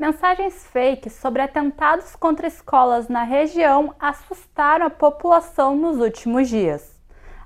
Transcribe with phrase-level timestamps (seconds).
[0.00, 6.98] Mensagens fake sobre atentados contra escolas na região assustaram a população nos últimos dias.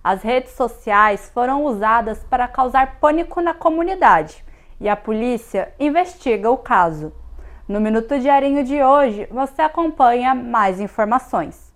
[0.05, 4.45] As redes sociais foram usadas para causar pânico na comunidade
[4.81, 7.13] e a polícia investiga o caso.
[7.67, 11.75] No Minuto Diarinho de hoje, você acompanha mais informações.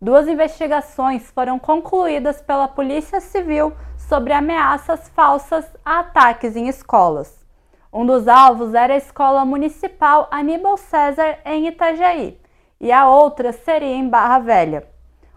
[0.00, 7.43] Duas investigações foram concluídas pela Polícia Civil sobre ameaças falsas a ataques em escolas.
[7.94, 12.36] Um dos alvos era a Escola Municipal Aníbal César, em Itajaí,
[12.80, 14.84] e a outra seria em Barra Velha.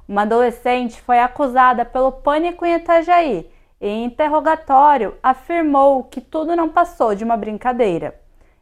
[0.09, 3.47] Uma adolescente foi acusada pelo pânico em Itajaí
[3.79, 8.19] e, em interrogatório, afirmou que tudo não passou de uma brincadeira.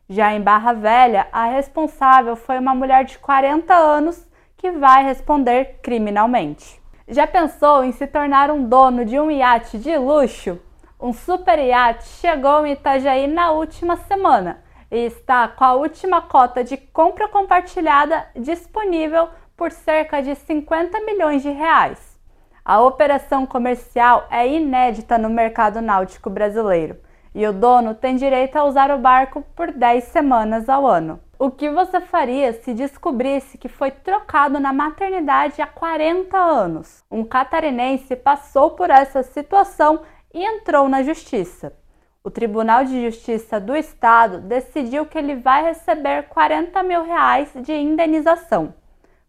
[0.10, 5.80] Já em Barra Velha, a responsável foi uma mulher de 40 anos que vai responder
[5.82, 6.82] criminalmente.
[7.08, 10.60] Já pensou em se tornar um dono de um iate de luxo?
[11.00, 16.64] Um super iate chegou em Itajaí na última semana e está com a última cota
[16.64, 19.28] de compra compartilhada disponível
[19.58, 22.18] por cerca de 50 milhões de reais.
[22.64, 26.98] A operação comercial é inédita no mercado náutico brasileiro
[27.34, 31.20] e o dono tem direito a usar o barco por 10 semanas ao ano.
[31.38, 37.04] O que você faria se descobrisse que foi trocado na maternidade há 40 anos?
[37.12, 40.02] Um catarinense passou por essa situação
[40.36, 41.74] e entrou na justiça.
[42.22, 47.72] O Tribunal de Justiça do Estado decidiu que ele vai receber 40 mil reais de
[47.72, 48.74] indenização.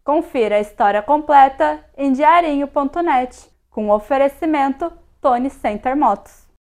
[0.03, 4.91] Confira a história completa em diarinho.net, com oferecimento
[5.21, 6.46] Tony Center Motos.